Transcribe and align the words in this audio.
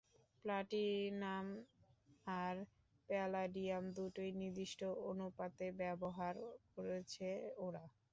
Platinum 0.45 1.45
আর 2.37 2.55
palladium 3.09 3.83
দুটোই 3.97 4.31
নির্দিষ্ট 4.41 4.79
অনুপাতে 5.09 5.65
ব্যবহার 5.81 6.33
করেছে 6.73 7.27
ওরা। 7.59 7.83